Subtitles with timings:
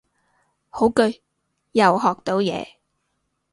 [0.71, 1.21] 好句，
[1.73, 2.65] 又學到嘢